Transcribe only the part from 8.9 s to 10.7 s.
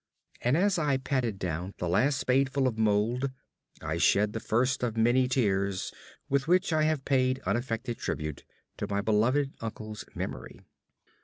beloved uncle's memory.